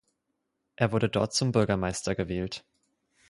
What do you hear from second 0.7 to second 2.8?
Er wurde dort zum Bürgermeister gewählt.